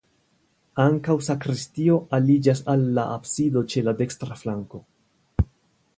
[0.83, 4.83] Ankaŭ sakristio aliĝas al la absido ĉe la dekstra flanko.